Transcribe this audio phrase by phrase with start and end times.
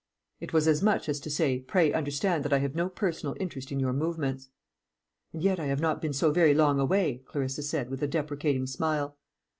[0.39, 3.71] It was as much as to say, Pray understand that I have no personal interest
[3.71, 4.49] in your movements.
[5.31, 8.65] "And yet I have not been so very long away," Clarissa said, with a deprecating
[8.65, 9.19] smile.